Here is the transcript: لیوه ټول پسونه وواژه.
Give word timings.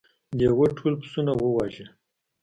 لیوه 0.37 0.67
ټول 0.77 0.93
پسونه 1.01 1.31
وواژه. 1.35 1.85